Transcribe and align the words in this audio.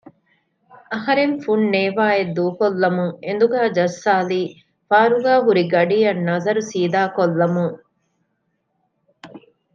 އަހަރެން 0.91 1.35
ފުންނޭވާއެއް 1.43 2.33
ދޫކޮށްލަމުން 2.37 3.13
އެނދުގައި 3.25 3.69
ޖައްސާލީ 3.77 4.41
ފާރުގައި 4.89 5.41
ހުރި 5.45 5.63
ގަޑިއަށް 5.73 6.21
ނަޒަރު 6.27 6.61
ސީދާކޮށްލަމުން 6.71 7.75